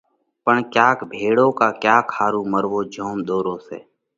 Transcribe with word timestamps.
پڻ 0.43 0.55
ڪياڪ 0.73 0.97
ڀيۯو 1.11 1.47
ڪا 1.59 1.67
ڪياڪ 1.83 2.05
ۿارُو 2.17 2.41
مروو 2.51 2.79
جوم 2.93 3.17
ۮورو 3.27 3.55
سئہ۔ 3.65 3.79